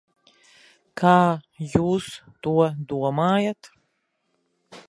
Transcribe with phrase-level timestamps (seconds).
[1.01, 1.11] Kā
[1.73, 2.09] jūs
[2.47, 2.57] to
[2.95, 3.71] domājat?